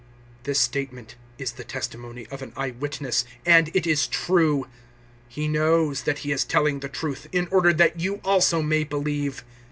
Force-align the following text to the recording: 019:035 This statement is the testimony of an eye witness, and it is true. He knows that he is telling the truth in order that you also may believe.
019:035 0.39 0.43
This 0.45 0.59
statement 0.59 1.15
is 1.37 1.51
the 1.51 1.63
testimony 1.63 2.25
of 2.31 2.41
an 2.41 2.53
eye 2.57 2.71
witness, 2.71 3.23
and 3.45 3.69
it 3.75 3.85
is 3.85 4.07
true. 4.07 4.67
He 5.29 5.47
knows 5.47 6.01
that 6.05 6.17
he 6.25 6.31
is 6.31 6.43
telling 6.43 6.79
the 6.79 6.89
truth 6.89 7.27
in 7.31 7.47
order 7.49 7.71
that 7.71 7.99
you 7.99 8.15
also 8.23 8.63
may 8.63 8.83
believe. 8.83 9.43